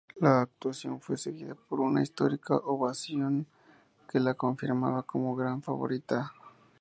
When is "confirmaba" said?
4.33-5.03